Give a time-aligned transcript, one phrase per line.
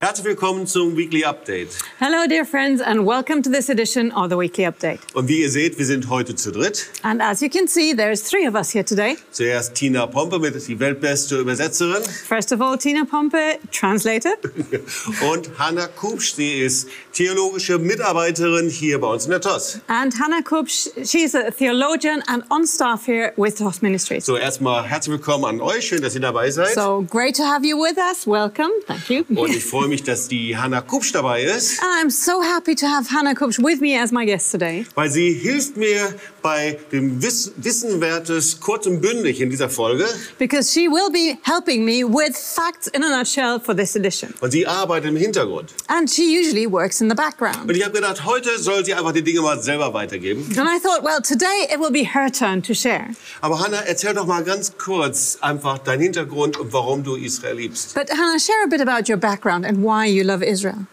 [0.00, 1.70] Herzlich willkommen zum Weekly Update.
[1.98, 5.00] Hello, dear friends, and welcome to this edition of the Weekly Update.
[5.14, 6.86] Und wie ihr seht, wir sind heute zu dritt.
[7.02, 9.16] And as you can see, there's three of us here today.
[9.32, 14.34] Zuerst Tina Pompe mit die weltbeste Übersetzerin First of all, Tina Pompe, translator,
[15.32, 19.80] und Hanna Kupsch, sie ist theologische Mitarbeiterin hier bei uns in der TOS.
[19.88, 20.90] and Hannah Kupsch.
[21.04, 24.24] She's a theologian and on staff here with TOS Ministries.
[24.26, 26.72] So erstmal herzlich willkommen an euch, schön, dass ihr dabei seid.
[26.74, 28.28] So great to have you with us.
[28.28, 28.70] Welcome.
[28.86, 29.24] Thank you.
[29.34, 32.86] Und ich freue mich, dass die Hanna Kupsch dabei ist, And I'm so happy to
[32.86, 37.20] have Hannah Kupsch with me as my guest today weil sie hilft mir bei dem
[37.22, 40.06] Wiss Wissenwertes kurz und bündig in dieser Folge.
[40.38, 44.32] because she will be helping me with facts in a nutshell for this edition.
[44.40, 45.70] Und sie arbeitet im Hintergrund.
[45.88, 47.62] And she usually works in the background.
[47.68, 50.44] Und ich habe gedacht, heute soll sie einfach die Dinge mal selber weitergeben.
[50.58, 53.08] And I thought, well, today it will be her turn to share.
[53.40, 57.94] Aber Hanna, erzähl doch mal ganz kurz einfach deinen Hintergrund und warum du Israel liebst.
[57.94, 60.86] But Hannah, share a bit about your background and why you love Israel.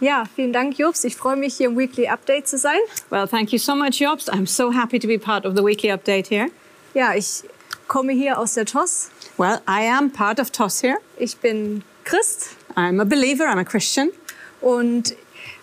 [0.00, 1.02] Ja, vielen Dank, Jobs.
[1.04, 2.78] Ich freue mich, hier im Weekly Update zu sein.
[3.10, 4.32] Well, thank you so much, Jobst.
[4.32, 6.50] I'm so happy to be part of the weekly update here.
[6.94, 7.42] Ja, ich
[7.88, 9.10] komme hier aus der TOS.
[9.36, 10.98] Well, I am part of TOS here.
[11.18, 14.10] Ich bin Christ I'm a believer, I'm a Christian.
[14.60, 15.16] und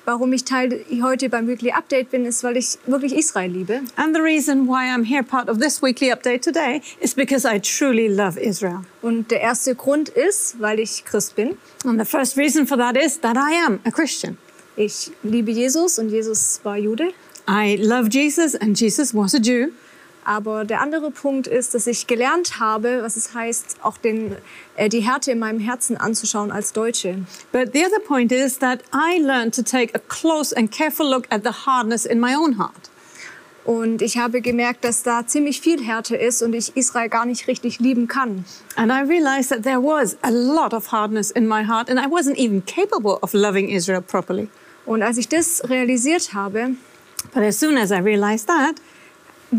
[0.05, 3.81] warum ich Teil heute beim Weekly Update bin, ist, weil ich wirklich Israel liebe.
[3.95, 7.59] And the reason why I'm here part of this weekly update today is because I
[7.59, 8.81] truly love Israel.
[9.01, 11.57] Und der erste Grund ist, weil ich Christ bin.
[11.83, 14.37] And the first reason for that is that I am a Christian.
[14.77, 17.13] Ich liebe Jesus und Jesus war Jude.
[17.47, 19.71] I love Jesus and Jesus was a Jew.
[20.25, 24.35] Aber der andere Punkt ist, dass ich gelernt habe, was es heißt, auch den,
[24.75, 27.19] äh, die Härte in meinem Herzen anzuschauen als Deutsche.
[27.51, 31.25] But the other point is that I learned to take a close and careful look
[31.29, 32.89] at the hardness in my own heart.
[33.65, 37.47] Und ich habe gemerkt, dass da ziemlich viel Härte ist und ich Israel gar nicht
[37.47, 38.45] richtig lieben kann.
[38.75, 42.09] And I realized that there was a lot of hardness in my heart, and I
[42.09, 44.49] wasn't even capable of loving Israel properly.
[44.87, 46.75] Und als ich das realisiert habe,
[47.33, 48.75] But as soon as I realized that,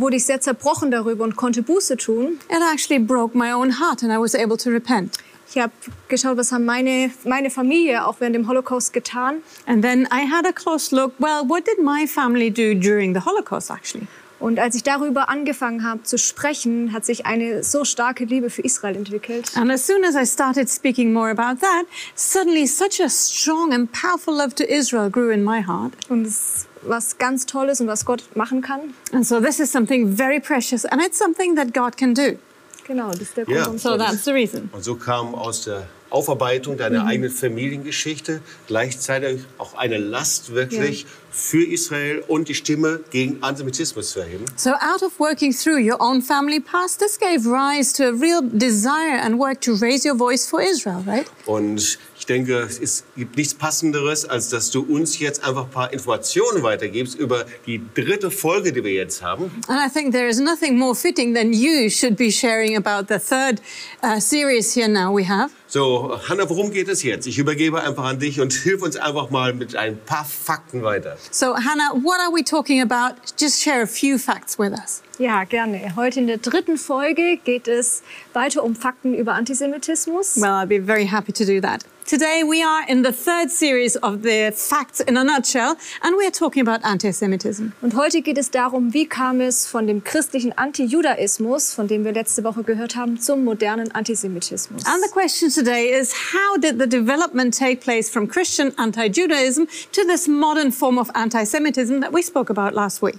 [0.01, 2.39] wurde ich sehr zerbrochen darüber und konnte Buße tun.
[2.51, 5.17] it actually broke my own heart, and I was able to repent.
[5.49, 5.73] Ich habe
[6.09, 9.43] geschaut, was haben meine, meine Familie auch während dem Holocaust getan.
[9.67, 13.21] And then I had a close look well, what did my family do during the
[13.25, 14.09] Holocaust, actually?
[14.39, 18.63] Und als ich darüber angefangen habe zu sprechen, hat sich eine so starke Liebe für
[18.63, 19.51] Israel entwickelt.
[19.57, 23.91] And as soon as I started speaking more about that, suddenly such a strong and
[23.93, 25.95] powerful love to Israel grew in my heart.
[26.11, 28.81] Und es was ganz Tolles und was Gott machen kann.
[29.13, 32.39] And so this is something very precious, and it's something that God can do.
[32.87, 33.57] Genau, das ist der Grund.
[33.59, 33.65] Ja.
[33.67, 34.71] warum- So that's the reason.
[34.73, 41.05] Und so kam aus der Aufarbeitung deiner eigenen Familiengeschichte gleichzeitig auch eine Last wirklich
[41.37, 44.47] für Israel und die Stimme gegen Antisemitismus zu erheben.
[44.57, 48.41] So, out of working through your own family past, this gave rise to a real
[48.43, 51.27] desire and work to raise your voice for Israel, right?
[51.45, 55.93] Und ich denke, es gibt nichts Passenderes, als dass du uns jetzt einfach ein paar
[55.93, 59.51] Informationen weitergibst über die dritte Folge, die wir jetzt haben.
[59.69, 63.21] And I think there is nothing more fitting than you should be sharing about the
[63.21, 63.61] third
[64.03, 65.51] uh, series here now we have.
[65.69, 67.27] So, Hanna, worum geht es jetzt?
[67.27, 71.19] Ich übergebe einfach an dich und hilf uns einfach mal mit ein paar Fakten weiter.
[71.31, 73.33] So, Hannah, what are we talking about?
[73.37, 75.03] Just share a few facts with us.
[75.19, 75.97] Ja, gerne.
[75.97, 78.03] Heute in der dritten Folge geht es
[78.35, 80.37] weiter um Fakten über Antisemitismus.
[80.37, 81.85] Well, I'll be very happy to do that.
[82.05, 86.25] Today, we are in the third series of the facts in a nutshell, and we
[86.25, 87.73] are talking about anti Semitism.
[87.81, 92.13] Und heute geht es darum, wie kam es von dem christlichen Antijudaismus, von dem wir
[92.13, 94.85] letzte Woche gehört haben, zum modernen Antisemitismus.
[94.85, 99.67] And the question today is how did the development take place from Christian anti Judaism
[99.93, 103.17] to this modern form of anti Semitism that we spoke about last week?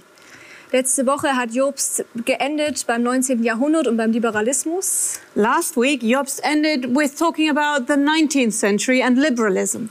[0.70, 3.42] Letzte Woche hat Jobst geendet beim 19.
[3.42, 5.18] Jahrhundert und beim Liberalismus.
[5.34, 9.88] Last week, Jobst ended with talking about the 19th century and liberalism.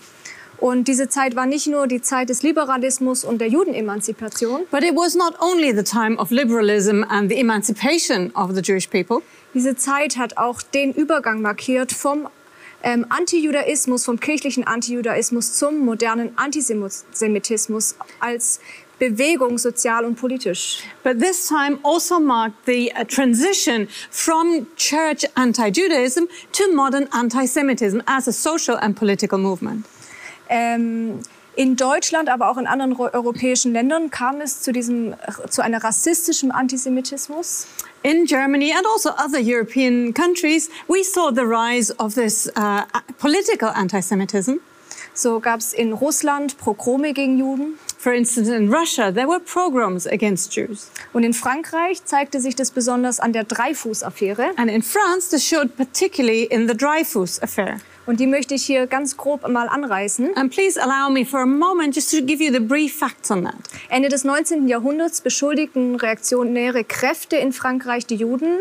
[0.60, 4.68] Und diese Zeit war nicht nur die Zeit des Liberalismus und der Judenemanzipation.
[4.70, 8.88] But it was not only the time of liberalism and the emancipation of the Jewish
[8.88, 9.24] people.
[9.56, 12.28] Diese Zeit hat auch den Übergang markiert vom
[12.84, 18.60] ähm, Antijudaismus, vom kirchlichen Antijudaismus zum modernen Antisemitismus als
[19.00, 20.80] Bewegung sozial und politisch.
[21.04, 27.46] But this time also marked the uh, transition from church anti Judaism to modern anti
[27.46, 29.86] Semitism as a social and political movement.
[30.50, 31.20] Ähm,
[31.56, 35.16] in Deutschland, aber auch in anderen ro- europäischen Ländern kam es zu diesem
[35.50, 37.66] zu einer rassistischen Antisemitismus.
[38.04, 42.84] In Germany and also other European countries, we saw the rise of this uh,
[43.18, 44.60] political anti Semitism.
[45.14, 47.80] So gab es in Russland Pogrome gegen Juden.
[47.98, 50.92] For instance, in Russia, there were pogroms against Jews.
[51.14, 54.52] Und in Frankreich zeigte sich das besonders an der Dreyfus-Affäre.
[54.56, 57.80] And in France, this showed particularly in the Dreyfus affair.
[58.06, 60.38] Und die möchte ich hier ganz grob mal anreißen.
[60.38, 63.44] And please allow me for a moment just to give you the brief facts on
[63.44, 63.56] that.
[63.90, 64.68] Ende des 19.
[64.68, 68.60] Jahrhunderts beschuldigten reaktionäre Kräfte in Frankreich die Juden.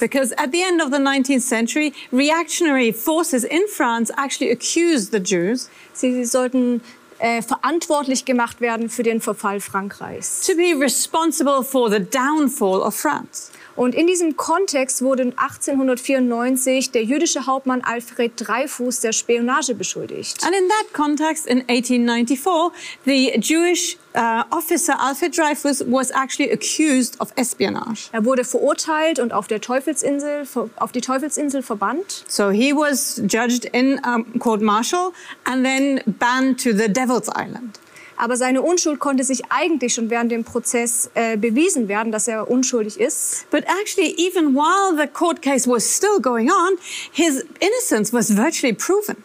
[0.00, 5.20] Because at the end of the 19th century, reactionary forces in France actually accused the
[5.20, 6.80] Jews Sie sollten
[7.22, 10.44] äh, verantwortlich gemacht werden für den Verfall Frankreichs.
[10.44, 13.52] to be responsible for the downfall of France.
[13.76, 20.44] Und in diesem Kontext wurde 1894 der jüdische Hauptmann Alfred Dreyfus der Spionage beschuldigt.
[20.44, 22.72] And in that context, in 1894,
[23.04, 28.10] the Jewish uh, officer Alfred Dreyfus was actually accused of espionage.
[28.12, 30.46] Er wurde verurteilt und auf der Teufelsinsel
[30.76, 32.24] auf die Teufelsinsel verbannt.
[32.28, 35.12] So he was judged in um, court martial
[35.44, 37.78] and then banned to the Devil's Island.
[38.22, 42.48] Aber seine Unschuld konnte sich eigentlich schon während dem Prozess äh, bewiesen werden, dass er
[42.48, 43.50] unschuldig ist.
[43.50, 46.78] But actually, even while the court case was still going on,
[47.10, 49.16] his innocence was virtually proven.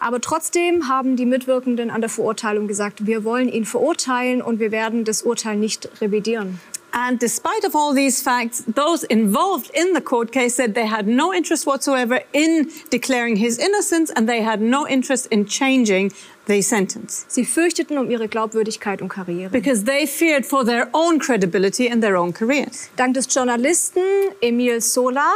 [0.00, 4.72] Aber trotzdem haben die Mitwirkenden an der Verurteilung gesagt, wir wollen ihn verurteilen und wir
[4.72, 6.58] werden das Urteil nicht revidieren.
[6.94, 11.06] And despite of all these facts, those involved in the court case said they had
[11.06, 16.12] no interest whatsoever in declaring his innocence and they had no interest in changing
[16.46, 19.48] the sentence Sie fürchteten um ihre Glaubwürdigkeit und Karriere.
[19.50, 22.90] because they feared for their own credibility and their own careers.
[22.96, 24.02] Dank des Journalisten
[24.42, 25.32] Emile Sola,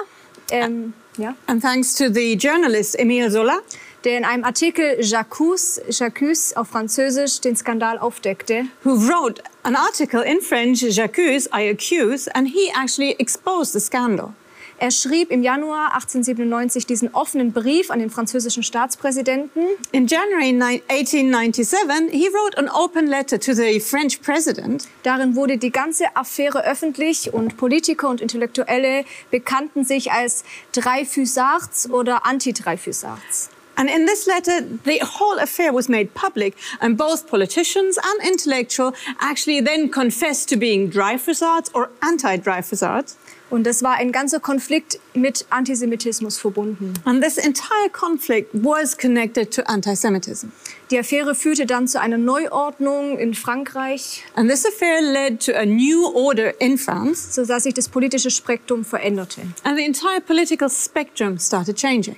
[0.51, 3.61] ähm, ja, And thanks to the journalist Emil Zola,
[4.07, 10.23] der in einem Artikel J'accuse, J'accuse auf Französisch den Skandal aufdeckte, who wrote an article
[10.23, 14.33] in French, J'accuse, I accuse, and he actually exposed the scandal.
[14.79, 19.63] Er schrieb im Januar 1897 diesen offenen Brief an den französischen Staatspräsidenten.
[19.91, 25.57] In January ni- 1897, he wrote an open letter to the French president Darin wurde
[25.57, 33.49] die ganze Affäre öffentlich und Politiker und Intellektuelle bekannten sich als Dreyfusards oder Anti-Dreyfusards.
[33.79, 38.93] And in this letter, the whole affair was made public, and both politicians and intellectual
[39.21, 43.17] actually then confessed to being Dreyfusards or anti-Dreyfusards.
[43.49, 46.95] Und das war ein ganzer Konflikt mit Antisemitismus verbunden.
[47.05, 50.51] And this entire conflict was connected to antisemitism.
[50.91, 55.65] Die Affäre führte dann zu einer Neuordnung in Frankreich, And this affair led to a
[55.65, 59.43] new order in France, sodass sich das politische Spektrum veränderte.
[59.63, 62.17] and the entire political spectrum started changing.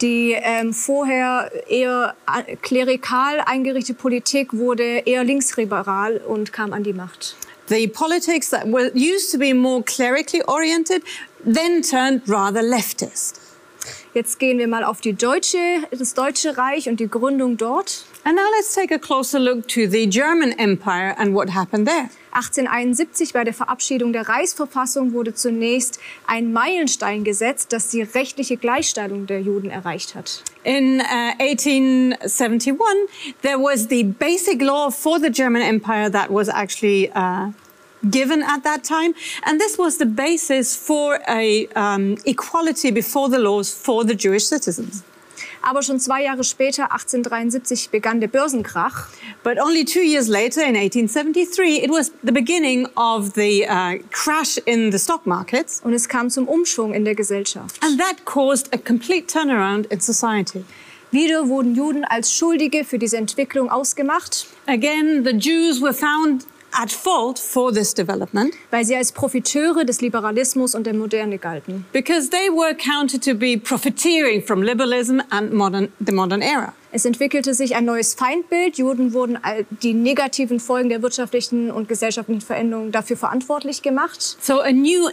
[0.00, 6.94] Die ähm, vorher eher äh, klerikal eingerichtete Politik wurde eher linksliberal und kam an die
[6.94, 7.36] Macht.
[7.68, 11.02] The politics that were used to be more clerically oriented
[11.44, 13.40] then turned rather leftist.
[14.12, 15.58] Jetzt gehen wir mal auf die deutsche,
[15.96, 18.04] das Deutsche Reich und die Gründung dort.
[18.24, 22.10] And now let's take a closer look to the German Empire and what happened there.
[22.32, 29.26] 1871 bei der Verabschiedung der Reichsverfassung wurde zunächst ein Meilenstein gesetzt, das die rechtliche Gleichstellung
[29.26, 30.42] der Juden erreicht hat.
[30.62, 32.74] In uh, 1871,
[33.42, 37.50] there was the basic law for the German Empire that was actually uh,
[38.10, 43.38] given at that time, and this was the basis for a um, equality before the
[43.38, 45.02] laws for the Jewish citizens.
[45.62, 49.08] Aber schon zwei Jahre später, 1873, begann der Börsenkrach.
[49.42, 54.58] But only two years later, in 1873, it was the beginning of the uh, crash
[54.64, 57.78] in the stock markets, Und es kam zum Umschwung in der Gesellschaft.
[57.84, 60.64] and that caused a complete turnaround in society.
[61.12, 66.90] Wieder wurden Juden als Schuldige für diese Entwicklung ausgemacht, Again, the Jews were found at
[66.90, 71.84] fault for this development weil sie als Profiteure des Liberalismus und der Moderne galten.
[71.92, 76.72] because they were counted to be profiteering from liberalism and modern, the modern era.
[76.92, 78.76] Es entwickelte sich ein neues Feindbild.
[78.76, 79.38] Juden wurden
[79.82, 84.20] die negativen Folgen der wirtschaftlichen und gesellschaftlichen Veränderungen dafür verantwortlich gemacht.
[84.40, 85.08] So a new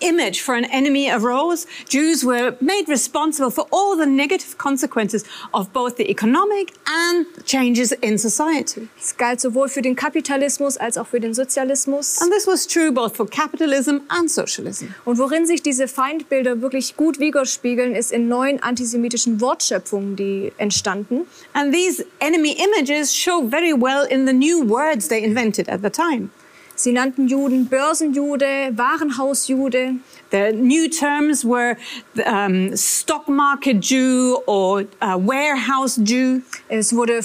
[0.00, 1.66] image for an enemy arose.
[1.88, 7.92] Jews were made responsible for all the negative consequences of both the economic and changes
[7.92, 8.88] in society.
[8.98, 12.20] Es galt sowohl für den Kapitalismus als auch für den Sozialismus.
[12.20, 14.94] And this was true both for capitalism and socialism.
[15.04, 21.26] Und worin sich diese Feindbilder wirklich gut widerspiegeln, ist in neuen antisemitischen Wortschöpfungen, die entstanden.
[21.52, 25.90] And these enemy images show very well in the new words they invented at the
[25.90, 26.30] time.
[26.82, 29.96] Sie nannten Juden Börsenjude, Warenhausjude.
[30.30, 31.76] The new terms were
[32.24, 36.40] um, stock market Jew or uh, warehouse Jew.
[36.68, 37.20] Es wurde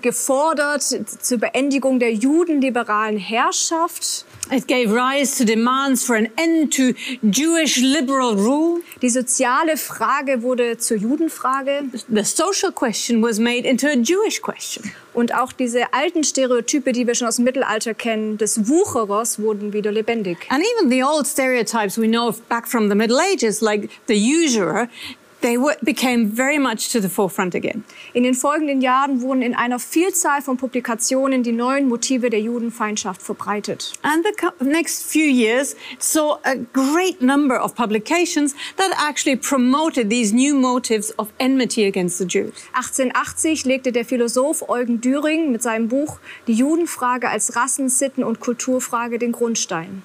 [0.00, 4.26] gefordert zur Beendigung der judenliberalen Herrschaft.
[4.50, 8.82] It gave rise to demands for an end to Jewish liberal rule.
[9.00, 11.84] Die soziale Frage wurde zur Judenfrage.
[12.08, 14.90] The social question was made into a Jewish question.
[15.12, 19.72] Und auch diese alten Stereotype, die wir schon aus dem Mittelalter kennen, des Wucherers, wurden
[19.72, 20.38] wieder lebendig.
[20.48, 24.88] And even the old stereotypes we know back from the Middle Ages, like the usurer,
[25.40, 27.84] they were, became very much to the forefront again.
[28.12, 33.22] In den folgenden Jahren wurden in einer Vielzahl von Publikationen die neuen Motive der Judenfeindschaft
[33.22, 33.92] verbreitet.
[34.02, 34.24] And
[34.58, 40.54] the next few years saw a great number of publications that actually promoted these new
[40.54, 42.52] motives of enmity against the Jews.
[42.74, 48.40] 1880 legte der Philosoph Eugen Düring mit seinem Buch Die Judenfrage als Rassen-, Sitten- und
[48.40, 50.02] Kulturfrage den Grundstein.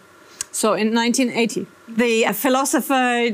[0.56, 3.28] So in 1980, the uh, philosopher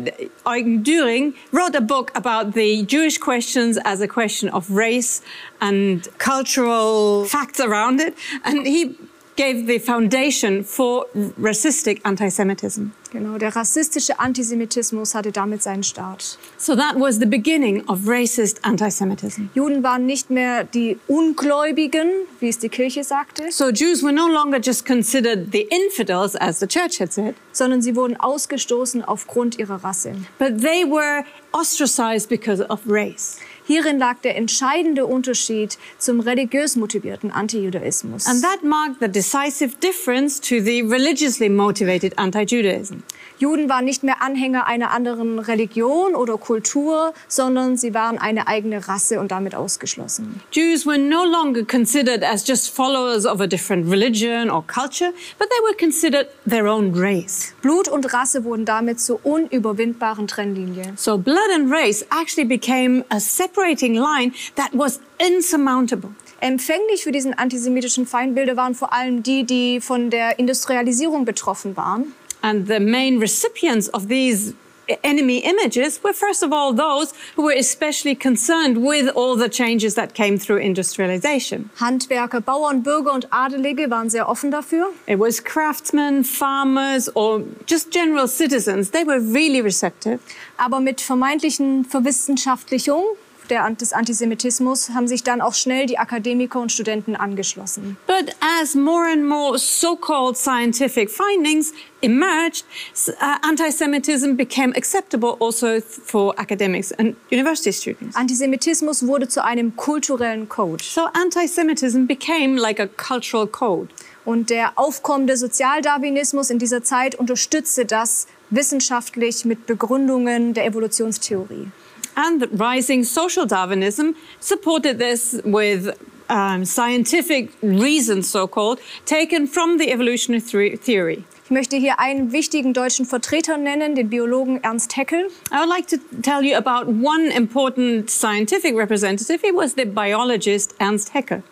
[0.47, 5.21] Eugen Düring wrote a book about the Jewish questions as a question of race
[5.61, 8.17] and cultural facts around it.
[8.43, 8.95] And he
[9.35, 11.05] gave the foundation for
[11.41, 12.91] racistic anti-Semitism.
[13.11, 16.37] Genau, der rassistische Antisemitismus hatte damit seinen Start.
[16.57, 19.49] So that was the beginning of racist anti-Semitism.
[19.53, 22.09] Juden waren nicht mehr die Ungläubigen,
[22.39, 26.59] wie es die Kirche sagte, So Jews were no longer just considered the infidels, as
[26.59, 30.13] the church had said, sondern sie wurden ausgestoßen aufgrund ihrer Rasse.
[30.39, 33.37] but they were ostracized because of race.
[33.71, 38.27] Hierin lag der entscheidende Unterschied zum religiös motivierten Antijudaismus.
[38.27, 43.03] And that marked the decisive difference to the religiously motivated anti-Judaism.
[43.37, 48.89] Juden waren nicht mehr Anhänger einer anderen Religion oder Kultur, sondern sie waren eine eigene
[48.89, 50.41] Rasse und damit ausgeschlossen.
[50.51, 55.47] Jews were no longer considered as just followers of a different religion or culture, but
[55.49, 57.53] they were considered their own race.
[57.61, 60.93] Blut und Rasse wurden damit zur unüberwindbaren Trennlinie.
[60.97, 63.19] So blood and race actually became a
[63.61, 66.09] separating line that was insurmountable.
[66.39, 72.13] Empfänglich für diesen antisemitischen Feindbilder waren vor allem die, die von der Industrialisierung betroffen waren.
[72.41, 74.55] And the main recipients of these
[75.03, 79.93] enemy images were, first of all, those who were especially concerned with all the changes
[79.95, 81.69] that came through industrialization.
[81.79, 84.91] Handwerker, Bauern, Bürger und Adelige waren sehr offen dafür.
[85.07, 88.91] It was craftsmen, farmers, or just general citizens.
[88.91, 90.19] They were really receptive.
[90.57, 93.03] Aber mit vermeintlichen Verwissenschaftlichung
[93.51, 97.97] der, des Antisemitismus haben sich dann auch schnell die Akademiker und Studenten angeschlossen.
[98.07, 102.65] But as more and more so-called scientific findings emerged,
[103.07, 103.11] uh,
[103.43, 108.15] anti-Semitism became acceptable also for academics and university students.
[108.15, 110.83] Antisemitismus wurde zu einem kulturellen Code.
[110.83, 113.89] So anti-Semitism became like a cultural code.
[114.23, 121.67] Und der aufkommende Sozialdarwinismus in dieser Zeit unterstützte das wissenschaftlich mit Begründungen der Evolutionstheorie.
[122.15, 125.89] And the rising social Darwinism supported this with
[126.29, 131.23] um, scientific reasons, so-called, taken from the evolutionary theory.
[131.43, 135.27] Ich möchte hier einen wichtigen deutschen Vertreter nennen, den Biologen Ernst Haeckel.
[135.51, 139.41] I would like to tell you about one important scientific representative.
[139.41, 141.43] He was the biologist Ernst Haeckel.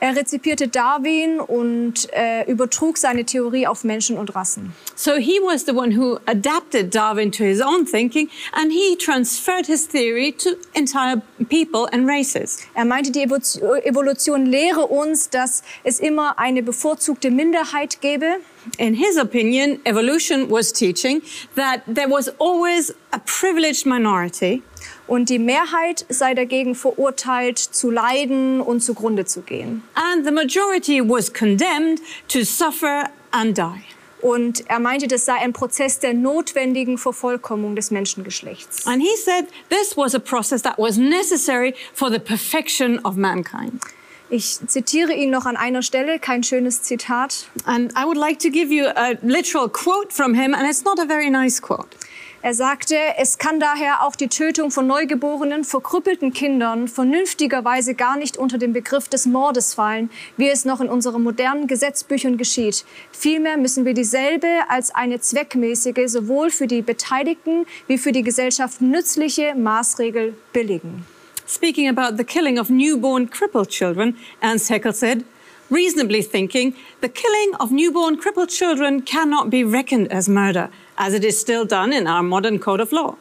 [0.00, 4.72] Er rezipierte Darwin und äh, übertrug seine Theorie auf Menschen und Rassen.
[4.96, 9.66] So he was the one who adapted Darwin to his own thinking and he transferred
[9.66, 12.58] his theory to entire people and races.
[12.74, 13.40] Er meinte, die Evo-
[13.84, 18.36] Evolution lehre uns, dass es immer eine bevorzugte Minderheit gäbe
[18.76, 21.22] In his opinion, evolution was teaching
[21.56, 24.62] that there was always a privileged minority
[25.10, 29.82] und die Mehrheit sei dagegen verurteilt zu leiden und zugrunde zu gehen.
[29.94, 33.82] and the majority was condemned to suffer and die.
[34.22, 38.86] Und er meinte, das sei ein Prozess der notwendigen Vervollkommnung des Menschengeschlechts.
[38.86, 43.80] And he said this was a process that was necessary for the perfection of mankind.
[44.28, 47.48] Ich zitiere ihn noch an einer Stelle, kein schönes Zitat.
[47.64, 51.00] And I would like to give you a literal quote from him, and it's not
[51.00, 51.96] a very nice quote.
[52.42, 58.38] Er sagte, es kann daher auch die Tötung von neugeborenen, verkrüppelten Kindern vernünftigerweise gar nicht
[58.38, 62.86] unter den Begriff des Mordes fallen, wie es noch in unseren modernen Gesetzbüchern geschieht.
[63.12, 68.80] Vielmehr müssen wir dieselbe als eine zweckmäßige, sowohl für die Beteiligten wie für die Gesellschaft
[68.80, 71.04] nützliche Maßregel billigen.
[71.46, 75.24] Speaking about the killing of newborn crippled children, Ernst Haeckel said,
[75.70, 80.70] reasonably thinking, the killing of newborn crippled children cannot be reckoned as murder,
[81.00, 83.16] as it is still done in our modern code of law.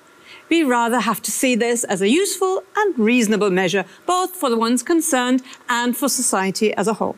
[0.50, 4.58] We rather have to see this as a useful and reasonable measure, both for the
[4.58, 7.16] ones concerned and for society as a whole.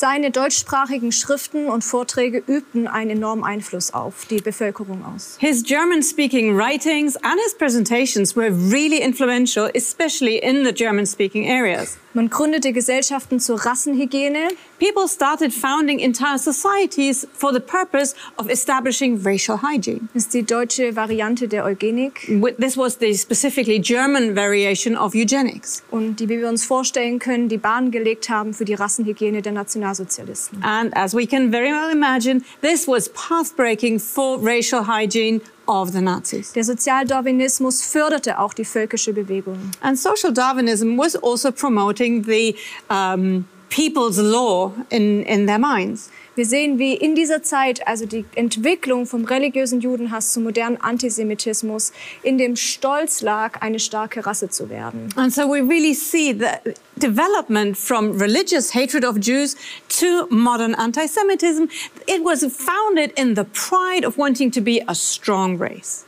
[0.00, 5.36] Seine deutschsprachigen Schriften und Vorträge übten einen enormen Einfluss auf die Bevölkerung aus.
[5.40, 11.50] His German speaking writings and his presentations were really influential, especially in the German speaking
[11.50, 11.96] areas.
[12.14, 19.20] Man gründete Gesellschaften zur Rassenhygiene, People started founding entire societies for the purpose of establishing
[19.24, 20.08] racial hygiene.
[20.14, 22.30] das ist die deutsche Variante der Eugenik.
[22.60, 25.82] This was the specifically German variation of eugenics.
[25.90, 29.52] und die, wie wir uns vorstellen können, die Bahn gelegt haben für die Rassenhygiene der
[29.52, 30.60] Nationalstaaten Nationalsozialisten.
[30.62, 36.00] And as we can very well imagine, this was path-breaking for racial hygiene of the
[36.00, 36.52] Nazis.
[36.52, 39.70] Der Sozialdarwinismus förderte auch die völkische Bewegung.
[39.82, 42.56] And social Darwinism was also promoting the
[42.90, 46.10] um, people's law in, in their minds.
[46.38, 51.90] Wir sehen, wie in dieser Zeit, also die Entwicklung vom religiösen Judenhass zum modernen Antisemitismus,
[52.22, 55.08] in dem Stolz lag, eine starke Rasse zu werden.
[55.16, 59.56] And so we really see the development from religious hatred of Jews
[59.98, 61.64] to modern anti-Semitism.
[62.06, 66.04] It was founded in the pride of wanting to be a strong race.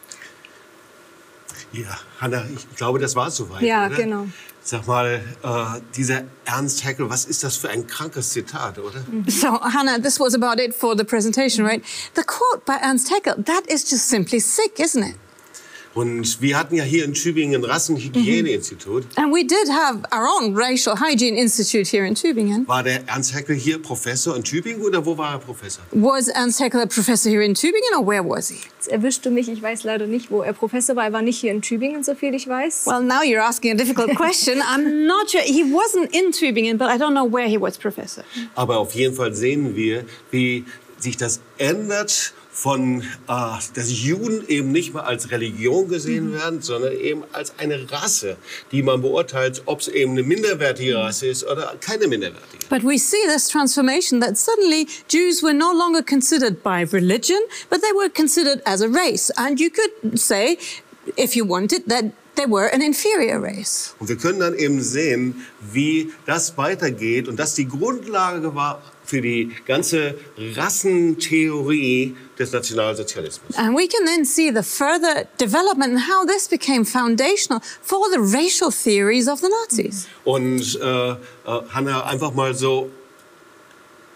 [1.72, 3.62] Ja, Hanna, ich glaube, das war soweit.
[3.62, 3.96] Ja, oder?
[3.96, 4.26] genau.
[4.62, 9.02] Sag mal, äh, dieser Ernst Haeckel, was ist das für ein krankes Zitat, oder?
[9.26, 11.82] So, Hannah, this was about it for the presentation, right?
[12.14, 15.16] The quote by Ernst Haeckel, that is just simply sick, isn't it?
[15.92, 19.06] Und wir hatten ja hier in Tübingen ein Rassenhygieneinstitut.
[19.16, 22.66] And we did have our own racial hygiene institute here in Tübingen.
[22.68, 25.82] War der Ernst Haeckel hier Professor in Tübingen oder wo war er Professor?
[25.90, 28.58] Was Ernst Haeckel a professor here in Tübingen or where was he?
[28.76, 31.06] Jetzt erwischst du mich, ich weiß leider nicht, wo er Professor war.
[31.06, 32.86] Er war nicht hier in Tübingen, so viel ich weiß.
[32.86, 34.62] Well, now you're asking a difficult question.
[34.62, 35.42] I'm not sure.
[35.42, 38.22] He wasn't in Tübingen, but I don't know where he was professor.
[38.54, 40.64] Aber auf jeden Fall sehen wir, wie
[40.98, 43.04] sich das ändert von, äh,
[43.74, 48.36] dass Juden eben nicht mehr als Religion gesehen werden, sondern eben als eine Rasse,
[48.70, 52.66] die man beurteilt, ob es eben eine minderwertige Rasse ist oder keine minderwertige.
[52.68, 57.38] But we see this transformation that suddenly Jews were no longer considered by religion,
[57.70, 59.30] but they were considered as a race.
[59.36, 60.58] And you could say,
[61.16, 63.94] if you wanted, that they were an inferior race.
[63.98, 69.20] Und wir können dann eben sehen, wie das weitergeht und das die Grundlage war für
[69.20, 70.14] die ganze
[70.56, 73.56] Rassentheorie des Nationalsozialismus.
[73.56, 78.18] And we can then see the further development and how this became foundational for the
[78.18, 80.08] racial theories of the Nazis.
[80.24, 81.16] Und äh, äh,
[81.74, 82.90] Hanna, einfach mal so,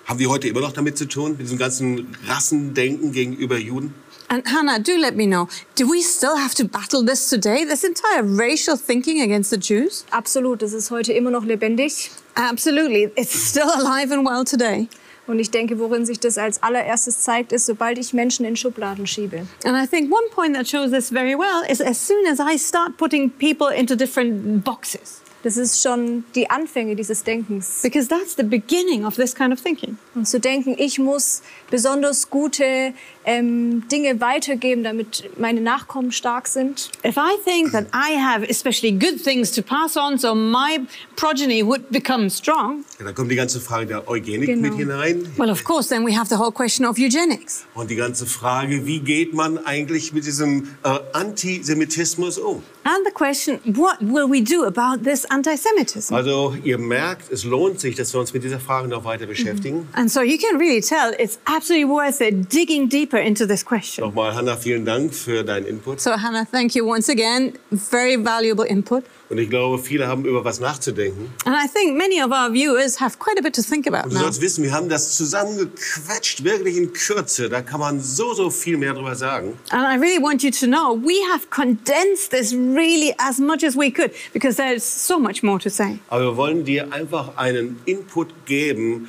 [0.06, 3.94] haben wir heute immer noch damit zu tun, mit diesem ganzen Rassendenken gegenüber Juden?
[4.28, 7.84] And Hannah, do let me know, do we still have to battle this today, this
[7.84, 10.04] entire racial thinking against the Jews?
[10.10, 12.10] Absolut, das ist heute immer noch lebendig.
[12.34, 13.12] Absolutely.
[13.16, 14.88] It's still alive and well today.
[15.26, 19.06] Und ich denke, worin sich das als allererstes zeigt, ist, sobald ich Menschen in Schubladen
[19.06, 19.46] schiebe.
[19.64, 22.58] And I think one point that shows this very well is as soon as I
[22.58, 27.80] start putting people into different boxes, Das ist schon die Anfänge dieses Denkens.
[27.82, 29.96] because that's the beginning of this kind of thinking.
[30.14, 32.92] Und zu denken, ich muss besonders gute
[33.26, 36.90] ähm, Dinge weitergeben, damit meine Nachkommen stark sind.
[37.04, 40.80] If I think that I have especially good things to pass on so my
[41.16, 44.68] progeny would become strong, Ja, da kommt die ganze Frage der Eugenik Genau.
[44.68, 45.26] mit hinein.
[45.36, 47.64] well, of course, then we have the whole question of eugenics.
[47.74, 52.62] Und die ganze Frage, wie geht man eigentlich mit diesem äh, Antisemitismus um?
[52.84, 56.14] And the question, what will we do about this anti-Semitism?
[56.14, 59.88] Also ihr merkt, es lohnt sich, dass wir uns mit dieser Frage noch weiter beschäftigen.
[59.94, 64.04] And so you can really tell it's absolutely worth it digging deeper into this question.
[64.04, 66.00] Nochmal, Hanna, vielen Dank für deinen Input.
[66.00, 67.52] So Hannah, thank you once again.
[67.70, 69.04] Very valuable input.
[69.30, 71.32] Und ich glaube, viele haben über was nachzudenken.
[71.44, 74.14] And I think many of our viewers have quite a bit to think about Und
[74.14, 77.48] du sollst wissen, wir haben das zusammengequetscht, wirklich in Kürze.
[77.48, 79.58] Da kann man so, so viel mehr drüber sagen.
[79.70, 83.74] And I really want you to know we have condensed this really as much as
[83.76, 85.98] we could because there's so much more to say.
[86.10, 89.08] Aber wir wollen dir einfach einen Input geben,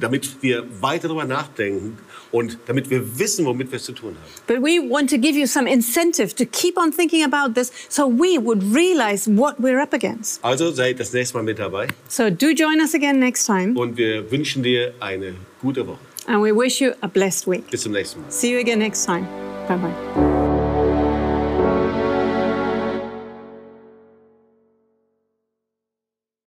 [0.00, 1.98] damit wir weiter darüber nachdenken
[2.30, 4.32] und damit wir wissen, womit wir es zu tun haben.
[4.46, 8.06] But we want to give you some incentive to keep on thinking about this so
[8.08, 10.42] we would realize what we're up against.
[10.44, 13.96] Also seid das nächste Mal mit dabei So do join us again next time und
[13.96, 15.98] wir wünschen dir eine gute Woche.
[16.26, 17.68] and we wish you a blessed week.
[17.70, 18.30] Bis zum nächsten Mal.
[18.30, 19.26] See you again next time.
[19.68, 20.31] Bye bye.